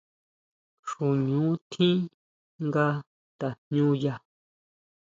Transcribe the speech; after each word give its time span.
Xuñu 0.89 1.41
tjín 1.69 1.97
nga 2.65 2.87
tajñuña. 3.39 4.15